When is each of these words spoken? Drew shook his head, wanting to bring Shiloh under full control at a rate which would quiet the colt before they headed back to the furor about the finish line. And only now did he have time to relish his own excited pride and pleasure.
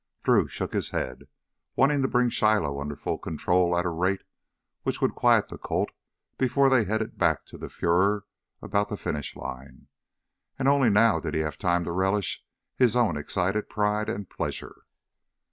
Drew 0.23 0.47
shook 0.47 0.73
his 0.73 0.89
head, 0.89 1.27
wanting 1.75 2.01
to 2.01 2.07
bring 2.07 2.29
Shiloh 2.29 2.81
under 2.81 2.95
full 2.95 3.19
control 3.19 3.77
at 3.77 3.85
a 3.85 3.89
rate 3.89 4.23
which 4.81 4.99
would 4.99 5.13
quiet 5.13 5.49
the 5.49 5.59
colt 5.59 5.91
before 6.39 6.71
they 6.71 6.85
headed 6.85 7.19
back 7.19 7.45
to 7.45 7.57
the 7.59 7.69
furor 7.69 8.25
about 8.63 8.89
the 8.89 8.97
finish 8.97 9.35
line. 9.35 9.89
And 10.57 10.67
only 10.67 10.89
now 10.89 11.19
did 11.19 11.35
he 11.35 11.41
have 11.41 11.59
time 11.59 11.83
to 11.83 11.91
relish 11.91 12.43
his 12.75 12.95
own 12.95 13.15
excited 13.15 13.69
pride 13.69 14.09
and 14.09 14.27
pleasure. 14.27 14.85